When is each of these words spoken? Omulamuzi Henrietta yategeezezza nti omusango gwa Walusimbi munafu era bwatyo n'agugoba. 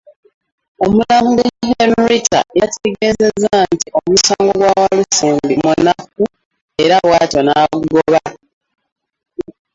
Omulamuzi 0.83 1.49
Henrietta 1.77 2.39
yategeezezza 2.59 3.57
nti 3.73 3.87
omusango 3.99 4.53
gwa 4.59 4.71
Walusimbi 4.81 5.53
munafu 5.63 6.23
era 6.83 6.95
bwatyo 7.05 7.41
n'agugoba. 7.43 8.21